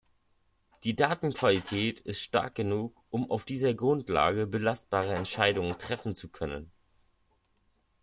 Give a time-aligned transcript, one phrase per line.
[0.83, 6.71] Die Datenqualität ist stark genug, um auf dieser Grundlage belastbare Entscheidungen treffen zu können.